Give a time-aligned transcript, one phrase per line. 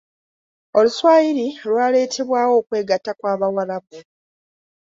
[0.77, 3.99] Oluswayiri lwaleetebwawo okwegatta kw'abawarabu.